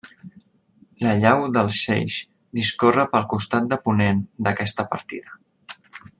[1.07, 2.17] La llau del Seix
[2.61, 5.41] discorre pel costat de ponent d'aquesta partida.